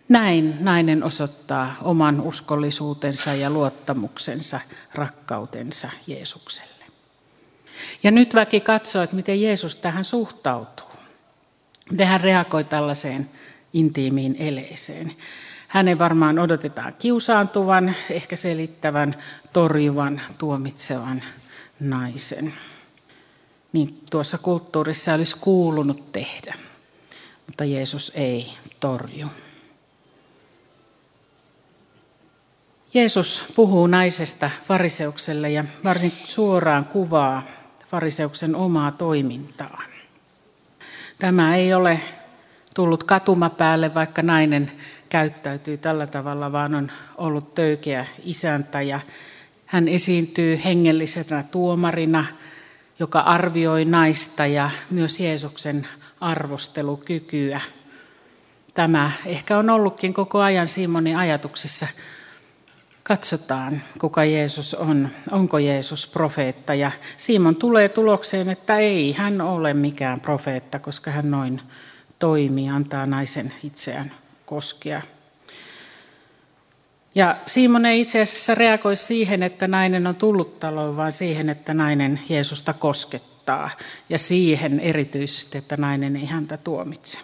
Näin 0.08 0.56
nainen 0.60 1.04
osoittaa 1.04 1.76
oman 1.82 2.20
uskollisuutensa 2.20 3.34
ja 3.34 3.50
luottamuksensa, 3.50 4.60
rakkautensa 4.94 5.90
Jeesukselle. 6.06 6.77
Ja 8.02 8.10
nyt 8.10 8.34
väki 8.34 8.60
katsoo, 8.60 9.02
että 9.02 9.16
miten 9.16 9.42
Jeesus 9.42 9.76
tähän 9.76 10.04
suhtautuu. 10.04 10.86
Miten 11.90 12.06
hän 12.06 12.20
reagoi 12.20 12.64
tällaiseen 12.64 13.28
intiimiin 13.72 14.36
eleeseen. 14.38 15.12
Hänen 15.68 15.98
varmaan 15.98 16.38
odotetaan 16.38 16.94
kiusaantuvan, 16.98 17.94
ehkä 18.10 18.36
selittävän, 18.36 19.14
torjuvan, 19.52 20.20
tuomitsevan 20.38 21.22
naisen. 21.80 22.54
Niin 23.72 24.00
tuossa 24.10 24.38
kulttuurissa 24.38 25.14
olisi 25.14 25.36
kuulunut 25.40 26.12
tehdä, 26.12 26.54
mutta 27.46 27.64
Jeesus 27.64 28.12
ei 28.14 28.46
torju. 28.80 29.26
Jeesus 32.94 33.44
puhuu 33.56 33.86
naisesta 33.86 34.50
fariseukselle 34.68 35.50
ja 35.50 35.64
varsin 35.84 36.12
suoraan 36.24 36.84
kuvaa 36.84 37.42
fariseuksen 37.90 38.56
omaa 38.56 38.92
toimintaa. 38.92 39.82
Tämä 41.18 41.56
ei 41.56 41.74
ole 41.74 42.00
tullut 42.74 43.04
katumapäälle, 43.04 43.94
vaikka 43.94 44.22
nainen 44.22 44.72
käyttäytyy 45.08 45.76
tällä 45.76 46.06
tavalla, 46.06 46.52
vaan 46.52 46.74
on 46.74 46.92
ollut 47.16 47.54
töykeä 47.54 48.06
isäntä 48.24 48.82
ja 48.82 49.00
hän 49.66 49.88
esiintyy 49.88 50.60
hengellisenä 50.64 51.44
tuomarina, 51.50 52.24
joka 52.98 53.20
arvioi 53.20 53.84
naista 53.84 54.46
ja 54.46 54.70
myös 54.90 55.20
Jeesuksen 55.20 55.86
arvostelukykyä. 56.20 57.60
Tämä 58.74 59.10
ehkä 59.26 59.58
on 59.58 59.70
ollutkin 59.70 60.14
koko 60.14 60.40
ajan 60.40 60.66
Simonin 60.66 61.16
ajatuksissa 61.16 61.86
Katsotaan, 63.08 63.82
kuka 63.98 64.24
Jeesus 64.24 64.74
on. 64.74 65.08
Onko 65.30 65.58
Jeesus 65.58 66.06
profeetta? 66.06 66.74
Ja 66.74 66.90
Simon 67.16 67.56
tulee 67.56 67.88
tulokseen, 67.88 68.48
että 68.48 68.78
ei, 68.78 69.12
hän 69.12 69.40
ole 69.40 69.74
mikään 69.74 70.20
profeetta, 70.20 70.78
koska 70.78 71.10
hän 71.10 71.30
noin 71.30 71.60
toimii, 72.18 72.68
antaa 72.68 73.06
naisen 73.06 73.52
itseään 73.64 74.12
koskea. 74.46 75.02
Ja 77.14 77.36
Simon 77.46 77.86
ei 77.86 78.00
itse 78.00 78.20
asiassa 78.20 78.54
reagoi 78.54 78.96
siihen, 78.96 79.42
että 79.42 79.68
nainen 79.68 80.06
on 80.06 80.16
tullut 80.16 80.60
taloon, 80.60 80.96
vaan 80.96 81.12
siihen, 81.12 81.48
että 81.48 81.74
nainen 81.74 82.20
Jeesusta 82.28 82.72
koskettaa. 82.72 83.70
Ja 84.08 84.18
siihen 84.18 84.80
erityisesti, 84.80 85.58
että 85.58 85.76
nainen 85.76 86.16
ei 86.16 86.26
häntä 86.26 86.56
tuomitse. 86.56 87.18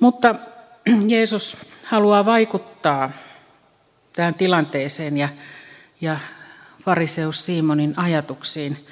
Mutta 0.00 0.34
Jeesus 1.06 1.56
haluaa 1.84 2.24
vaikuttaa 2.24 3.10
tähän 4.12 4.34
tilanteeseen 4.34 5.16
ja, 5.16 5.28
ja 6.00 6.18
fariseus 6.84 7.44
Simonin 7.44 7.98
ajatuksiin. 7.98 8.86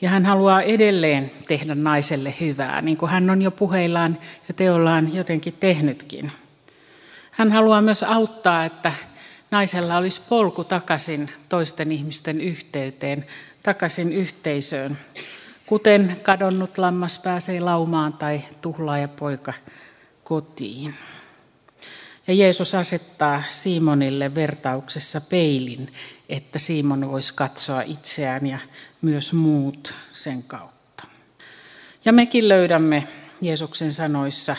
Ja 0.00 0.08
hän 0.08 0.26
haluaa 0.26 0.62
edelleen 0.62 1.30
tehdä 1.48 1.74
naiselle 1.74 2.34
hyvää, 2.40 2.82
niin 2.82 2.96
kuin 2.96 3.10
hän 3.10 3.30
on 3.30 3.42
jo 3.42 3.50
puheillaan 3.50 4.18
ja 4.48 4.54
teollaan 4.54 5.14
jotenkin 5.14 5.52
tehnytkin. 5.52 6.32
Hän 7.30 7.52
haluaa 7.52 7.82
myös 7.82 8.02
auttaa, 8.02 8.64
että 8.64 8.92
naisella 9.50 9.96
olisi 9.96 10.22
polku 10.28 10.64
takaisin 10.64 11.30
toisten 11.48 11.92
ihmisten 11.92 12.40
yhteyteen, 12.40 13.26
takaisin 13.62 14.12
yhteisöön, 14.12 14.98
kuten 15.66 16.16
kadonnut 16.22 16.78
lammas 16.78 17.18
pääsee 17.18 17.60
laumaan 17.60 18.12
tai 18.12 18.40
tuhlaaja 18.60 19.08
poika 19.08 19.52
kotiin. 20.24 20.94
Ja 22.28 22.34
Jeesus 22.34 22.74
asettaa 22.74 23.42
Simonille 23.50 24.34
vertauksessa 24.34 25.20
peilin, 25.20 25.92
että 26.28 26.58
Simon 26.58 27.10
voisi 27.10 27.34
katsoa 27.34 27.82
itseään 27.82 28.46
ja 28.46 28.58
myös 29.02 29.32
muut 29.32 29.94
sen 30.12 30.42
kautta. 30.42 31.04
Ja 32.04 32.12
mekin 32.12 32.48
löydämme 32.48 33.08
Jeesuksen 33.40 33.92
sanoissa 33.92 34.56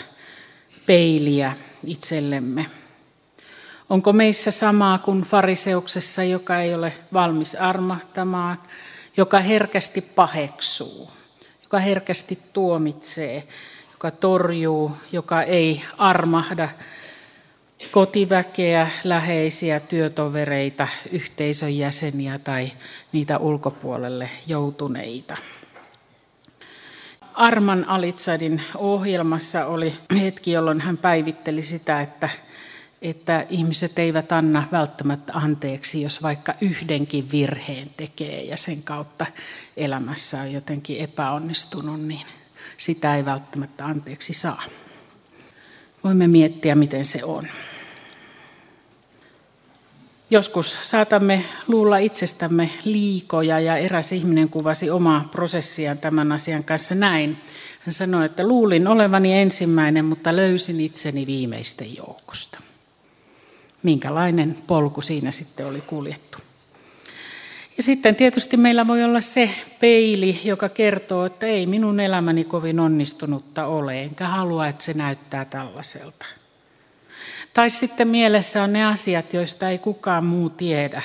peiliä 0.86 1.54
itsellemme. 1.86 2.66
Onko 3.90 4.14
meissä 4.14 4.52
samaa 4.52 4.98
kuin 4.98 5.22
fariseuksessa, 5.22 6.24
joka 6.24 6.60
ei 6.60 6.76
ole 6.76 6.94
valmis 7.14 7.56
armahtamaan, 7.56 8.62
joka 9.18 9.40
herkästi 9.40 10.02
paheksuu, 10.02 11.12
joka 11.64 11.80
herkästi 11.80 12.40
tuomitsee, 12.54 13.48
joka 13.92 14.12
torjuu, 14.12 14.92
joka 15.12 15.44
ei 15.44 15.84
armahda 15.98 16.70
kotiväkeä, 17.92 18.90
läheisiä, 19.04 19.80
työtovereita, 19.80 20.88
yhteisön 21.12 21.78
jäseniä 21.78 22.40
tai 22.40 22.72
niitä 23.12 23.38
ulkopuolelle 23.38 24.30
joutuneita. 24.48 25.38
Arman 27.34 27.90
Alitsadin 27.90 28.62
ohjelmassa 28.76 29.66
oli 29.66 29.94
hetki, 30.20 30.52
jolloin 30.52 30.82
hän 30.82 30.98
päivitteli 30.98 31.62
sitä, 31.62 32.02
että, 32.02 32.30
että 33.02 33.46
ihmiset 33.50 34.00
eivät 34.00 34.32
anna 34.32 34.64
välttämättä 34.72 35.34
anteeksi, 35.34 36.02
jos 36.02 36.24
vaikka 36.24 36.54
yhdenkin 36.62 37.32
virheen 37.32 37.90
tekee 37.98 38.44
ja 38.44 38.58
sen 38.58 38.84
kautta 38.84 39.26
elämässä 39.78 40.42
on 40.42 40.54
jotenkin 40.54 40.98
epäonnistunut, 40.98 42.02
niin 42.02 42.26
sitä 42.78 43.16
ei 43.16 43.26
välttämättä 43.26 43.86
anteeksi 43.86 44.34
saa. 44.34 44.64
Voimme 46.04 46.28
miettiä, 46.28 46.76
miten 46.76 47.06
se 47.06 47.24
on. 47.24 47.48
Joskus 50.30 50.78
saatamme 50.82 51.46
luulla 51.68 51.98
itsestämme 51.98 52.70
liikoja 52.84 53.60
ja 53.60 53.78
eräs 53.78 54.12
ihminen 54.12 54.50
kuvasi 54.50 54.90
omaa 54.90 55.30
prosessiaan 55.32 55.98
tämän 55.98 56.32
asian 56.32 56.64
kanssa 56.64 56.96
näin. 56.96 57.38
Hän 57.80 57.94
sanoi, 57.94 58.26
että 58.26 58.48
luulin 58.48 58.88
olevani 58.88 59.40
ensimmäinen, 59.40 60.06
mutta 60.06 60.36
löysin 60.36 60.80
itseni 60.80 61.28
viimeisten 61.28 61.96
joukosta. 61.96 62.60
Minkälainen 63.84 64.58
polku 64.68 65.02
siinä 65.02 65.32
sitten 65.32 65.66
oli 65.66 65.82
kuljettu. 65.82 66.38
Ja 67.78 67.84
sitten 67.84 68.16
tietysti 68.16 68.58
meillä 68.58 68.88
voi 68.88 69.04
olla 69.04 69.22
se 69.22 69.50
peili, 69.80 70.40
joka 70.44 70.70
kertoo, 70.70 71.26
että 71.26 71.46
ei 71.46 71.66
minun 71.66 72.00
elämäni 72.00 72.44
kovin 72.44 72.80
onnistunutta 72.80 73.66
ole, 73.66 74.04
enkä 74.04 74.28
halua, 74.28 74.68
että 74.68 74.84
se 74.84 74.94
näyttää 74.94 75.46
tällaiselta. 75.46 76.26
Tai 77.54 77.70
sitten 77.70 78.08
mielessä 78.08 78.64
on 78.64 78.74
ne 78.74 78.86
asiat, 78.86 79.34
joista 79.34 79.70
ei 79.70 79.78
kukaan 79.78 80.26
muu 80.26 80.50
tiedä. 80.50 81.02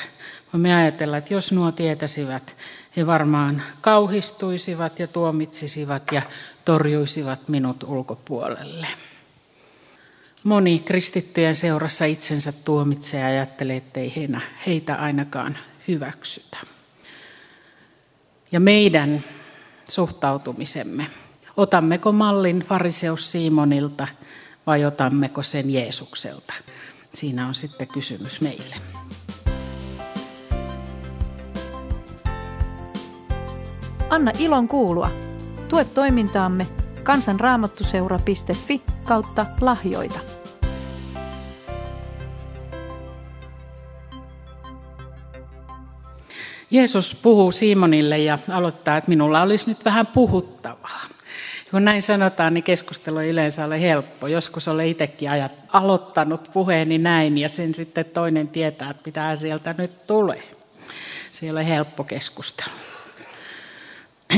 Voimme 0.52 0.74
ajatella, 0.74 1.16
että 1.16 1.34
jos 1.34 1.52
nuo 1.52 1.72
tietäisivät, 1.72 2.56
he 2.96 3.06
varmaan 3.06 3.62
kauhistuisivat 3.80 4.98
ja 4.98 5.06
tuomitsisivat 5.06 6.02
ja 6.12 6.22
torjuisivat 6.64 7.48
minut 7.48 7.82
ulkopuolelle. 7.82 8.86
Moni 10.44 10.78
kristittyjen 10.78 11.54
seurassa 11.54 12.04
itsensä 12.04 12.52
tuomitsee 12.52 13.20
ja 13.20 13.26
ajattelee, 13.26 13.76
ettei 13.76 14.14
heitä 14.66 14.94
ainakaan 14.94 15.58
hyväksytä. 15.88 16.56
Ja 18.52 18.60
meidän 18.60 19.24
suhtautumisemme, 19.88 21.06
otammeko 21.56 22.12
mallin 22.12 22.60
fariseus 22.60 23.32
Simonilta 23.32 24.08
vai 24.66 24.84
otammeko 24.84 25.42
sen 25.42 25.70
Jeesukselta? 25.70 26.54
Siinä 27.14 27.46
on 27.46 27.54
sitten 27.54 27.88
kysymys 27.88 28.40
meille. 28.40 28.76
Anna 34.10 34.32
ilon 34.38 34.68
kuulua. 34.68 35.10
Tue 35.68 35.84
toimintaamme 35.84 36.66
kansanraamattuseura.fi 37.02 38.82
kautta 39.04 39.46
lahjoita. 39.60 40.18
Jeesus 46.72 47.14
puhuu 47.14 47.52
Simonille 47.52 48.18
ja 48.18 48.38
aloittaa, 48.48 48.96
että 48.96 49.08
minulla 49.08 49.42
olisi 49.42 49.68
nyt 49.68 49.84
vähän 49.84 50.06
puhuttavaa. 50.06 51.00
Kun 51.70 51.84
näin 51.84 52.02
sanotaan, 52.02 52.54
niin 52.54 52.64
keskustelu 52.64 53.18
ei 53.18 53.30
yleensä 53.30 53.64
ole 53.64 53.80
helppo. 53.80 54.26
Joskus 54.26 54.68
olen 54.68 54.86
itsekin 54.86 55.30
ajat, 55.30 55.52
aloittanut 55.68 56.50
puheeni 56.52 56.98
näin 56.98 57.38
ja 57.38 57.48
sen 57.48 57.74
sitten 57.74 58.04
toinen 58.04 58.48
tietää, 58.48 58.90
että 58.90 59.02
mitä 59.06 59.36
sieltä 59.36 59.74
nyt 59.78 60.06
tulee. 60.06 60.42
Se 61.30 61.46
ei 61.46 61.50
ole 61.50 61.66
helppo 61.66 62.04
keskustelu. 62.04 62.74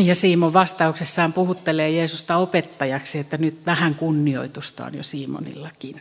Ja 0.03 0.15
Siimon 0.15 0.53
vastauksessaan 0.53 1.33
puhuttelee 1.33 1.91
Jeesusta 1.91 2.37
opettajaksi, 2.37 3.19
että 3.19 3.39
nyt 3.39 3.67
vähän 3.67 3.95
kunnioitusta 3.95 4.85
on 4.85 4.95
jo 4.95 5.03
Simonillakin. 5.03 6.01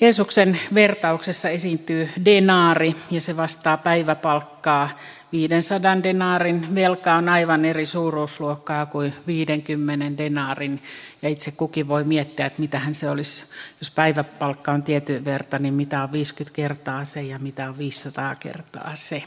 Jeesuksen 0.00 0.60
vertauksessa 0.74 1.48
esiintyy 1.48 2.08
denaari 2.24 2.94
ja 3.10 3.20
se 3.20 3.36
vastaa 3.36 3.76
päiväpalkkaa. 3.76 4.90
500 5.32 6.02
denaarin 6.02 6.74
velka 6.74 7.14
on 7.14 7.28
aivan 7.28 7.64
eri 7.64 7.86
suuruusluokkaa 7.86 8.86
kuin 8.86 9.14
50 9.26 10.18
denaarin. 10.22 10.82
Ja 11.22 11.28
itse 11.28 11.50
kukin 11.50 11.88
voi 11.88 12.04
miettiä, 12.04 12.46
että 12.46 12.60
mitähän 12.60 12.94
se 12.94 13.10
olisi, 13.10 13.46
jos 13.80 13.90
päiväpalkka 13.90 14.72
on 14.72 14.82
tietyn 14.82 15.24
verta, 15.24 15.58
niin 15.58 15.74
mitä 15.74 16.02
on 16.02 16.12
50 16.12 16.56
kertaa 16.56 17.04
se 17.04 17.22
ja 17.22 17.38
mitä 17.38 17.68
on 17.68 17.78
500 17.78 18.34
kertaa 18.34 18.92
se. 18.94 19.22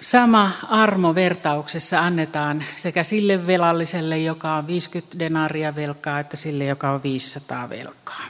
Sama 0.00 0.50
armo 0.68 1.14
vertauksessa 1.14 2.00
annetaan 2.00 2.64
sekä 2.76 3.04
sille 3.04 3.46
velalliselle, 3.46 4.18
joka 4.18 4.54
on 4.54 4.66
50 4.66 5.18
denaria 5.18 5.74
velkaa, 5.74 6.20
että 6.20 6.36
sille, 6.36 6.64
joka 6.64 6.90
on 6.90 7.02
500 7.02 7.68
velkaa. 7.68 8.24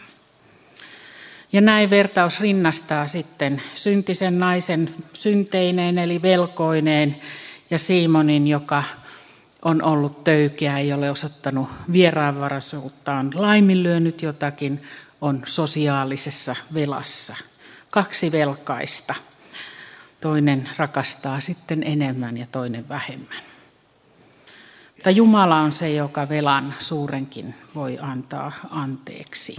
Ja 1.52 1.60
näin 1.60 1.90
vertaus 1.90 2.40
rinnastaa 2.40 3.06
sitten 3.06 3.62
syntisen 3.74 4.38
naisen 4.38 4.94
synteineen 5.12 5.98
eli 5.98 6.22
velkoineen 6.22 7.20
ja 7.70 7.78
Simonin, 7.78 8.46
joka 8.46 8.84
on 9.62 9.82
ollut 9.82 10.24
töykeä, 10.24 10.78
ei 10.78 10.92
ole 10.92 11.10
osoittanut 11.10 11.68
vieraanvaraisuuttaan, 11.92 13.30
laiminlyönyt 13.34 14.22
jotakin, 14.22 14.82
on 15.20 15.42
sosiaalisessa 15.46 16.56
velassa. 16.74 17.36
Kaksi 17.90 18.32
velkaista– 18.32 19.14
toinen 20.20 20.68
rakastaa 20.76 21.40
sitten 21.40 21.82
enemmän 21.82 22.36
ja 22.36 22.46
toinen 22.52 22.88
vähemmän. 22.88 23.42
Mutta 24.94 25.10
Jumala 25.10 25.60
on 25.60 25.72
se, 25.72 25.90
joka 25.90 26.28
velan 26.28 26.74
suurenkin 26.78 27.54
voi 27.74 27.98
antaa 28.00 28.52
anteeksi. 28.70 29.56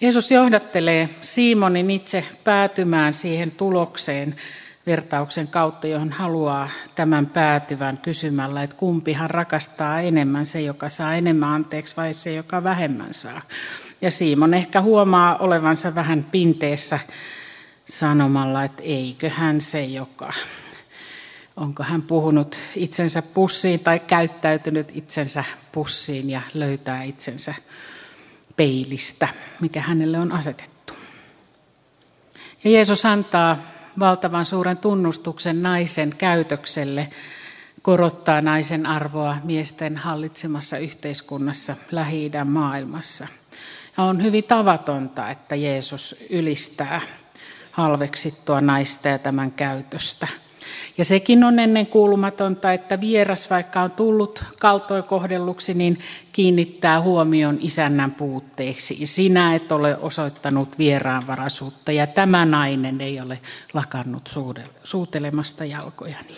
Jeesus 0.00 0.30
johdattelee 0.30 1.08
Simonin 1.20 1.90
itse 1.90 2.24
päätymään 2.44 3.14
siihen 3.14 3.50
tulokseen 3.50 4.36
vertauksen 4.86 5.48
kautta, 5.48 5.86
johon 5.86 6.12
haluaa 6.12 6.68
tämän 6.94 7.26
päätyvän 7.26 7.98
kysymällä, 7.98 8.62
että 8.62 8.76
kumpihan 8.76 9.30
rakastaa 9.30 10.00
enemmän, 10.00 10.46
se 10.46 10.60
joka 10.60 10.88
saa 10.88 11.14
enemmän 11.14 11.48
anteeksi 11.48 11.96
vai 11.96 12.14
se 12.14 12.34
joka 12.34 12.64
vähemmän 12.64 13.14
saa. 13.14 13.40
Ja 14.00 14.10
Simon 14.10 14.54
ehkä 14.54 14.80
huomaa 14.80 15.36
olevansa 15.36 15.94
vähän 15.94 16.26
pinteessä 16.32 16.98
sanomalla, 17.86 18.64
että 18.64 18.82
eikö 18.82 19.30
hän 19.30 19.60
se, 19.60 19.84
joka 19.84 20.32
onko 21.56 21.82
hän 21.82 22.02
puhunut 22.02 22.58
itsensä 22.76 23.22
pussiin 23.22 23.80
tai 23.80 24.00
käyttäytynyt 24.00 24.90
itsensä 24.94 25.44
pussiin 25.72 26.30
ja 26.30 26.40
löytää 26.54 27.02
itsensä 27.02 27.54
peilistä, 28.56 29.28
mikä 29.60 29.80
hänelle 29.80 30.18
on 30.18 30.32
asetettu. 30.32 30.92
Ja 32.64 32.70
Jeesus 32.70 33.04
antaa 33.04 33.56
valtavan 33.98 34.44
suuren 34.44 34.76
tunnustuksen 34.76 35.62
naisen 35.62 36.14
käytökselle, 36.18 37.08
korottaa 37.82 38.40
naisen 38.40 38.86
arvoa 38.86 39.36
miesten 39.44 39.96
hallitsemassa 39.96 40.78
yhteiskunnassa 40.78 41.76
lähi 41.92 42.30
maailmassa. 42.44 43.26
Ja 43.96 44.04
on 44.04 44.22
hyvin 44.22 44.44
tavatonta, 44.44 45.30
että 45.30 45.56
Jeesus 45.56 46.16
ylistää 46.30 47.00
halveksittua 47.72 48.60
naista 48.60 49.08
ja 49.08 49.18
tämän 49.18 49.52
käytöstä. 49.52 50.28
Ja 50.98 51.04
sekin 51.04 51.44
on 51.44 51.58
ennen 51.58 51.86
kuulumatonta, 51.86 52.72
että 52.72 53.00
vieras, 53.00 53.50
vaikka 53.50 53.80
on 53.80 53.90
tullut 53.90 54.44
kaltoikohdelluksi, 54.58 55.74
niin 55.74 55.98
kiinnittää 56.32 57.00
huomion 57.00 57.58
isännän 57.60 58.12
puutteeksi. 58.12 59.06
Sinä 59.06 59.54
et 59.54 59.72
ole 59.72 59.96
osoittanut 59.96 60.78
vieraanvaraisuutta 60.78 61.92
ja 61.92 62.06
tämä 62.06 62.44
nainen 62.44 63.00
ei 63.00 63.20
ole 63.20 63.40
lakannut 63.74 64.34
suutelemasta 64.84 65.64
jalkojani. 65.64 66.34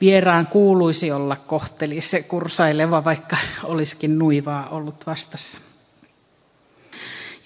Vieraan 0.00 0.46
kuuluisi 0.46 1.12
olla 1.12 1.36
kohtelisse 1.36 2.22
kursaileva, 2.22 3.04
vaikka 3.04 3.36
olisikin 3.64 4.18
nuivaa 4.18 4.68
ollut 4.68 5.06
vastassa. 5.06 5.69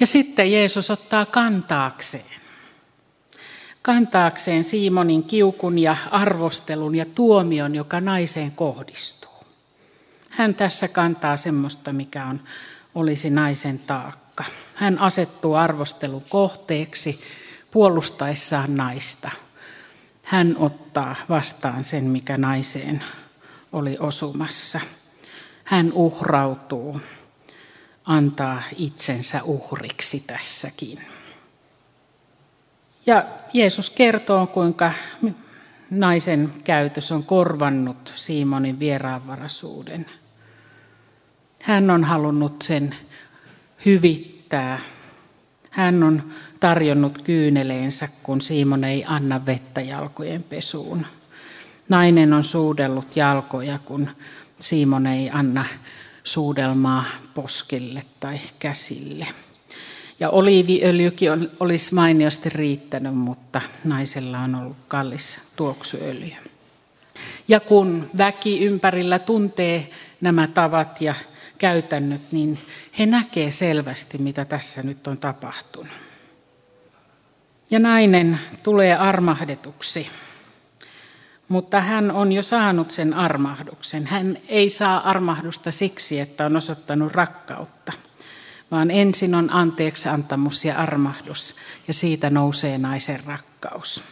Ja 0.00 0.06
sitten 0.06 0.52
Jeesus 0.52 0.90
ottaa 0.90 1.26
kantaakseen 1.26 2.34
kantaakseen 3.84 4.64
Simonin 4.64 5.24
kiukun 5.24 5.78
ja 5.78 5.96
arvostelun 6.10 6.94
ja 6.94 7.04
tuomion, 7.04 7.74
joka 7.74 8.00
naiseen 8.00 8.52
kohdistuu. 8.52 9.30
Hän 10.30 10.54
tässä 10.54 10.88
kantaa 10.88 11.36
semmoista, 11.36 11.92
mikä 11.92 12.26
on, 12.26 12.40
olisi 12.94 13.30
naisen 13.30 13.78
taakka. 13.78 14.44
Hän 14.74 14.98
asettuu 14.98 15.54
arvostelun 15.54 16.24
kohteeksi 16.28 17.20
puolustaessaan 17.72 18.76
naista. 18.76 19.30
Hän 20.22 20.56
ottaa 20.58 21.16
vastaan 21.28 21.84
sen, 21.84 22.04
mikä 22.04 22.38
naiseen 22.38 23.04
oli 23.72 23.96
osumassa. 24.00 24.80
Hän 25.64 25.92
uhrautuu, 25.92 27.00
antaa 28.04 28.62
itsensä 28.76 29.42
uhriksi 29.42 30.24
tässäkin. 30.26 30.98
Ja 33.06 33.24
Jeesus 33.52 33.90
kertoo, 33.90 34.46
kuinka 34.46 34.92
naisen 35.90 36.52
käytös 36.64 37.12
on 37.12 37.24
korvannut 37.24 38.12
Simonin 38.14 38.78
vieraanvaraisuuden. 38.78 40.06
Hän 41.62 41.90
on 41.90 42.04
halunnut 42.04 42.62
sen 42.62 42.94
hyvittää. 43.86 44.80
Hän 45.70 46.02
on 46.02 46.32
tarjonnut 46.60 47.22
kyyneleensä, 47.22 48.08
kun 48.22 48.40
Simon 48.40 48.84
ei 48.84 49.04
anna 49.06 49.46
vettä 49.46 49.80
jalkojen 49.80 50.42
pesuun. 50.42 51.06
Nainen 51.88 52.32
on 52.32 52.44
suudellut 52.44 53.16
jalkoja, 53.16 53.78
kun 53.78 54.10
Simon 54.60 55.06
ei 55.06 55.30
anna 55.30 55.64
suudelmaa 56.24 57.04
poskille 57.34 58.02
tai 58.20 58.40
käsille. 58.58 59.26
Ja 60.20 60.30
oliiviöljykin 60.30 61.32
on, 61.32 61.50
olisi 61.60 61.94
mainiosti 61.94 62.48
riittänyt, 62.48 63.14
mutta 63.14 63.60
naisella 63.84 64.38
on 64.38 64.54
ollut 64.54 64.76
kallis 64.88 65.40
tuoksuöljy. 65.56 66.32
Ja 67.48 67.60
kun 67.60 68.10
väki 68.18 68.60
ympärillä 68.60 69.18
tuntee 69.18 69.90
nämä 70.20 70.46
tavat 70.46 71.00
ja 71.00 71.14
käytännöt, 71.58 72.32
niin 72.32 72.58
he 72.98 73.06
näkee 73.06 73.50
selvästi, 73.50 74.18
mitä 74.18 74.44
tässä 74.44 74.82
nyt 74.82 75.06
on 75.06 75.18
tapahtunut. 75.18 75.92
Ja 77.70 77.78
nainen 77.78 78.40
tulee 78.62 78.96
armahdetuksi, 78.96 80.06
mutta 81.48 81.80
hän 81.80 82.10
on 82.10 82.32
jo 82.32 82.42
saanut 82.42 82.90
sen 82.90 83.14
armahduksen. 83.14 84.06
Hän 84.06 84.38
ei 84.48 84.70
saa 84.70 85.10
armahdusta 85.10 85.70
siksi, 85.70 86.20
että 86.20 86.46
on 86.46 86.56
osoittanut 86.56 87.12
rakkautta– 87.12 87.92
vaan 88.74 88.90
ensin 88.90 89.34
on 89.34 89.50
anteeksiantamus 89.52 90.64
ja 90.64 90.78
armahdus, 90.78 91.54
ja 91.88 91.94
siitä 91.94 92.30
nousee 92.30 92.78
naisen 92.78 93.20
rakkaus. 93.26 94.02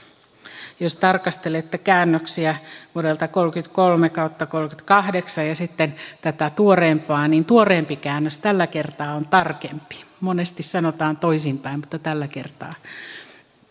Jos 0.81 0.97
tarkastelette 0.97 1.79
käännöksiä 1.79 2.57
vuodelta 2.95 3.29
33 3.29 4.09
kautta 4.09 4.47
38 4.47 5.49
ja 5.49 5.55
sitten 5.55 5.95
tätä 6.21 6.51
tuoreempaa, 6.51 7.29
niin 7.29 7.45
tuoreempi 7.45 7.97
käännös 7.97 8.39
tällä 8.39 8.67
kertaa 8.67 9.15
on 9.15 9.27
tarkempi. 9.27 10.05
Monesti 10.21 10.63
sanotaan 10.63 11.17
toisinpäin, 11.17 11.81
mutta 11.81 11.99
tällä 11.99 12.29
kertaa 12.29 12.75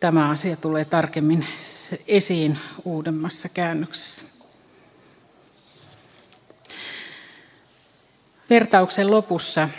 tämä 0.01 0.29
asia 0.29 0.55
tulee 0.55 0.85
tarkemmin 0.85 1.45
esiin 2.07 2.57
uudemmassa 2.85 3.49
käännöksessä. 3.49 4.25
Vertauksen 8.49 9.11
lopussa 9.11 9.69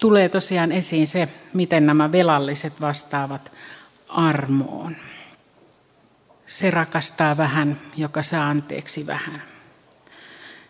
tulee 0.00 0.28
tosiaan 0.28 0.72
esiin 0.72 1.06
se, 1.06 1.28
miten 1.54 1.86
nämä 1.86 2.12
velalliset 2.12 2.80
vastaavat 2.80 3.52
armoon. 4.08 4.96
Se 6.46 6.70
rakastaa 6.70 7.36
vähän, 7.36 7.80
joka 7.96 8.22
saa 8.22 8.50
anteeksi 8.50 9.06
vähän. 9.06 9.42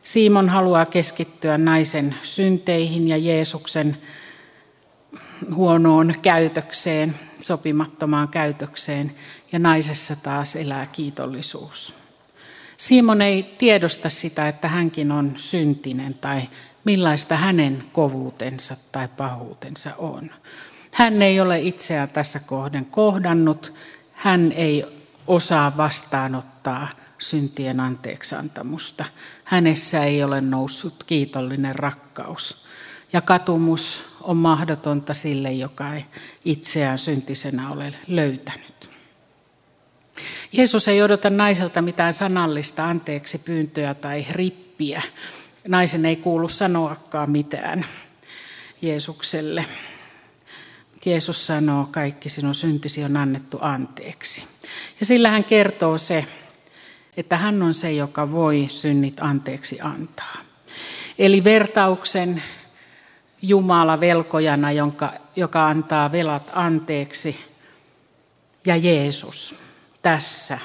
Simon 0.03 0.49
haluaa 0.49 0.87
keskittyä 0.87 1.59
naisen 1.59 2.15
synteihin 2.23 3.09
ja 3.09 3.17
Jeesuksen 3.17 3.97
huonoon 5.55 6.15
käytökseen, 6.23 7.15
sopimattomaan 7.45 8.29
käytökseen, 8.29 9.13
ja 9.53 9.59
naisessa 9.59 10.17
taas 10.17 10.57
elää 10.57 10.87
kiitollisuus. 10.87 11.95
Simon 12.77 13.23
ei 13.23 13.55
tiedosta 13.59 14.09
sitä, 14.09 14.49
että 14.49 14.69
hänkin 14.69 15.13
on 15.13 15.33
syntinen 15.37 16.15
tai 16.15 16.43
millaista 16.85 17.37
hänen 17.37 17.85
kovuutensa 17.93 18.77
tai 18.93 19.09
pahuutensa 19.17 19.91
on. 19.99 20.31
Hän 20.93 21.23
ei 21.23 21.41
ole 21.41 21.61
itseään 21.61 22.09
tässä 22.09 22.41
kohden 22.41 22.87
kohdannut, 22.87 23.75
hän 24.13 24.53
ei 24.53 24.85
osaa 25.27 25.77
vastaanottaa 25.77 26.89
syntien 27.19 27.81
anteeksiantamusta. 27.81 29.05
Hänessä 29.45 30.05
ei 30.05 30.25
ole 30.25 30.41
noussut 30.41 31.05
kiitollinen 31.05 31.75
rakkaus. 31.75 32.65
Ja 33.13 33.21
katumus 33.21 34.03
on 34.25 34.37
mahdotonta 34.37 35.15
sille, 35.15 35.53
joka 35.53 35.95
ei 35.95 36.05
itseään 36.45 36.99
syntisenä 36.99 37.71
ole 37.71 37.95
löytänyt. 38.07 38.89
Jeesus 40.53 40.89
ei 40.89 41.03
odota 41.03 41.31
naiselta 41.31 41.83
mitään 41.83 42.13
sanallista 42.13 42.89
anteeksi 42.89 43.39
pyyntöä 43.39 43.95
tai 43.95 44.27
rippiä, 44.31 45.03
naisen 45.69 46.07
ei 46.07 46.17
kuulu 46.17 46.49
sanoakaan 46.49 47.31
mitään 47.31 47.85
Jeesukselle. 48.83 49.65
Jeesus 51.07 51.47
sanoo, 51.47 51.89
kaikki 51.91 52.29
sinun 52.29 52.55
syntisi 52.55 53.05
on 53.05 53.17
annettu 53.17 53.59
anteeksi. 53.61 54.45
Ja 55.01 55.07
sillä 55.07 55.31
hän 55.31 55.45
kertoo 55.45 55.99
se, 55.99 56.27
että 57.17 57.37
hän 57.37 57.63
on 57.63 57.75
se, 57.75 57.93
joka 57.93 58.33
voi 58.33 58.67
synnit 58.71 59.21
anteeksi 59.21 59.81
antaa. 59.81 60.37
Eli 61.19 61.45
vertauksen 61.45 62.43
Jumala 63.47 64.01
velkojana, 64.01 64.73
jonka, 64.73 65.13
joka 65.37 65.67
antaa 65.67 66.13
velat 66.13 66.51
anteeksi, 66.53 67.41
ja 68.67 68.77
Jeesus 68.77 69.55
tässä 70.03 70.59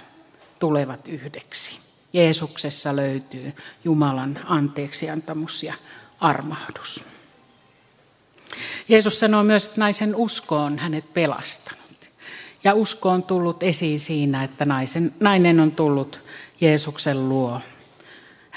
tulevat 0.59 1.07
yhdeksi. 1.07 1.79
Jeesuksessa 2.13 2.95
löytyy 2.95 3.53
Jumalan 3.83 4.39
anteeksiantamus 4.45 5.63
ja 5.63 5.73
armahdus. 6.19 7.03
Jeesus 8.87 9.19
sanoo 9.19 9.43
myös, 9.43 9.65
että 9.67 9.79
naisen 9.79 10.15
usko 10.15 10.57
on 10.57 10.79
hänet 10.79 11.13
pelastanut. 11.13 12.09
Ja 12.63 12.73
usko 12.73 13.09
on 13.09 13.23
tullut 13.23 13.63
esiin 13.63 13.99
siinä, 13.99 14.43
että 14.43 14.65
naisen, 14.65 15.13
nainen 15.19 15.59
on 15.59 15.71
tullut 15.71 16.21
Jeesuksen 16.61 17.29
luo. 17.29 17.61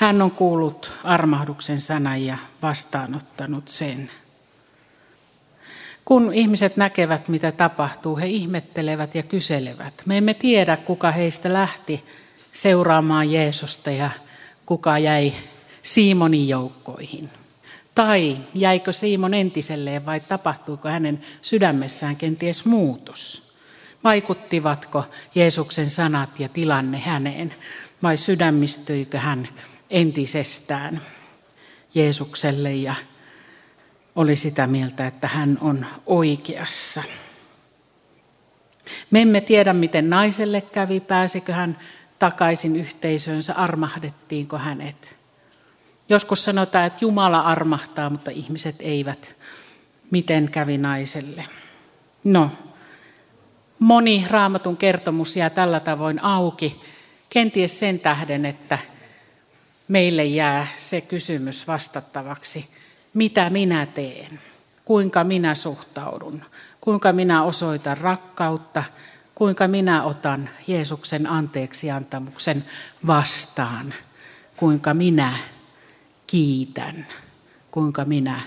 Hän 0.03 0.23
on 0.23 0.31
kuullut 0.31 0.97
armahduksen 1.05 1.81
sanan 1.81 2.25
ja 2.25 2.39
vastaanottanut 2.63 3.69
sen. 3.69 4.11
Kun 6.05 6.35
ihmiset 6.35 6.77
näkevät, 6.77 7.29
mitä 7.29 7.53
tapahtuu, 7.53 8.17
he 8.17 8.27
ihmettelevät 8.27 9.15
ja 9.15 9.23
kyselevät. 9.23 10.03
Me 10.07 10.19
emme 10.19 10.35
tiedä, 10.35 10.77
kuka 10.77 11.11
heistä 11.11 11.53
lähti 11.53 12.05
seuraamaan 12.53 13.33
Jeesusta 13.33 13.91
ja 13.91 14.11
kuka 14.67 14.99
jäi 14.99 15.33
Simonin 15.83 16.49
joukkoihin. 16.49 17.31
Tai 17.95 18.37
jäikö 18.55 18.93
Simon 18.93 19.35
entiselleen 19.35 20.07
vai 20.07 20.21
tapahtuiko 20.21 20.89
hänen 20.89 21.21
sydämessään 21.43 22.17
kenties 22.17 22.65
muutos? 22.65 23.53
Vaikuttivatko 24.05 25.05
Jeesuksen 25.35 25.91
sanat 25.91 26.41
ja 26.41 26.49
tilanne 26.49 26.99
häneen 26.99 27.55
vai 28.03 28.17
sydämistyikö 28.17 29.19
hän 29.19 29.49
entisestään 29.93 31.01
Jeesukselle 31.95 32.73
ja 32.73 32.95
oli 34.17 34.37
sitä 34.37 34.67
mieltä, 34.67 35.07
että 35.07 35.29
hän 35.29 35.59
on 35.61 35.87
oikeassa. 36.07 37.03
Me 39.11 39.23
emme 39.23 39.41
tiedä, 39.41 39.73
miten 39.73 40.11
naiselle 40.11 40.61
kävi, 40.61 41.01
pääsikö 41.01 41.53
hän 41.53 41.79
takaisin 42.19 42.77
yhteisöönsä, 42.77 43.55
armahdettiinko 43.55 44.59
hänet. 44.59 45.17
Joskus 46.09 46.45
sanotaan, 46.45 46.87
että 46.87 47.05
Jumala 47.05 47.41
armahtaa, 47.41 48.11
mutta 48.11 48.31
ihmiset 48.31 48.77
eivät. 48.79 49.37
Miten 50.11 50.51
kävi 50.51 50.79
naiselle? 50.79 51.45
No, 52.25 52.51
moni 53.79 54.25
raamatun 54.29 54.77
kertomus 54.77 55.37
jää 55.37 55.51
tällä 55.51 55.81
tavoin 55.81 56.25
auki, 56.25 56.81
kenties 57.29 57.81
sen 57.81 57.99
tähden, 57.99 58.47
että 58.47 58.79
meille 59.93 60.25
jää 60.25 60.67
se 60.77 61.01
kysymys 61.01 61.69
vastattavaksi, 61.69 62.69
mitä 63.15 63.51
minä 63.51 63.87
teen, 63.87 64.41
kuinka 64.85 65.25
minä 65.25 65.55
suhtaudun, 65.55 66.43
kuinka 66.81 67.13
minä 67.13 67.43
osoitan 67.43 67.99
rakkautta, 67.99 68.85
kuinka 69.35 69.69
minä 69.69 70.03
otan 70.03 70.51
Jeesuksen 70.67 71.27
anteeksiantamuksen 71.27 72.65
vastaan, 73.07 73.95
kuinka 74.57 74.95
minä 74.95 75.39
kiitän, 76.27 77.07
kuinka 77.71 78.05
minä 78.05 78.41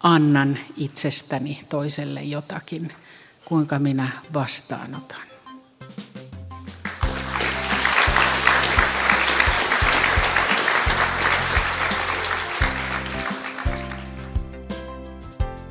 annan 0.00 0.58
itsestäni 0.76 1.60
toiselle 1.68 2.22
jotakin, 2.22 2.92
kuinka 3.44 3.78
minä 3.78 4.08
vastaanotan. 4.34 5.35